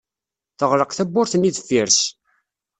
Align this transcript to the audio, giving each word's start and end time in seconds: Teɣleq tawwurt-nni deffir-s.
Teɣleq 0.59 0.91
tawwurt-nni 0.93 1.51
deffir-s. 1.55 1.99